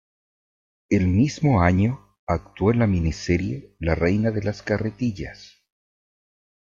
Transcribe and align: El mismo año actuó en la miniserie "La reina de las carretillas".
El 0.89 1.07
mismo 1.09 1.61
año 1.61 2.17
actuó 2.25 2.71
en 2.71 2.79
la 2.79 2.87
miniserie 2.87 3.75
"La 3.77 3.93
reina 3.93 4.31
de 4.31 4.41
las 4.41 4.63
carretillas". 4.63 5.61